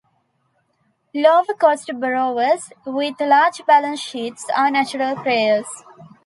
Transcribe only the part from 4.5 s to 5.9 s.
are natural payers.